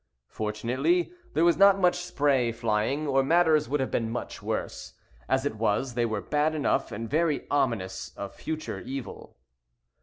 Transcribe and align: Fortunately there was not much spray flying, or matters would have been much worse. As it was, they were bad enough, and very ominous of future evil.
Fortunately 0.29 1.13
there 1.35 1.45
was 1.45 1.57
not 1.57 1.77
much 1.77 1.95
spray 1.97 2.51
flying, 2.51 3.05
or 3.05 3.21
matters 3.21 3.69
would 3.69 3.79
have 3.79 3.91
been 3.91 4.09
much 4.09 4.41
worse. 4.41 4.95
As 5.29 5.45
it 5.45 5.57
was, 5.57 5.93
they 5.93 6.07
were 6.07 6.21
bad 6.21 6.55
enough, 6.55 6.91
and 6.91 7.07
very 7.07 7.45
ominous 7.51 8.11
of 8.17 8.33
future 8.33 8.79
evil. 8.79 9.37